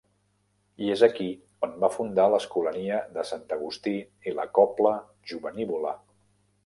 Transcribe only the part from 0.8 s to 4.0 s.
I és aquí on va fundar l'Escolania de Sant Agustí